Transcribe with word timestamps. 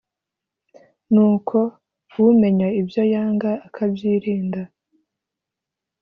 ni 1.13 1.21
uko 1.29 1.57
umenya 2.31 2.67
ibyo 2.81 3.03
yanga 3.13 3.51
ukabyirinda 3.67 4.61